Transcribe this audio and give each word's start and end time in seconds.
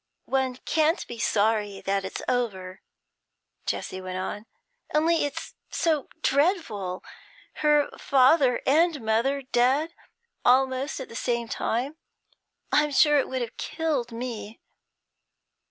'One 0.25 0.55
can't 0.55 1.05
be 1.05 1.19
sorry 1.19 1.79
that 1.81 2.03
it's 2.03 2.23
over,' 2.27 2.81
Jessie 3.67 4.01
went 4.01 4.17
on, 4.17 4.47
'only 4.95 5.25
it's 5.25 5.53
so 5.69 6.09
dreadful, 6.23 7.03
her 7.57 7.87
father 7.99 8.63
and 8.65 8.99
mother 9.01 9.43
dead 9.43 9.93
almost 10.43 10.99
at 10.99 11.07
the 11.07 11.15
same 11.15 11.47
time. 11.47 11.97
I'm 12.71 12.89
sure 12.89 13.19
it 13.19 13.27
would 13.29 13.41
have 13.43 13.57
killed 13.57 14.11
me.' 14.11 14.59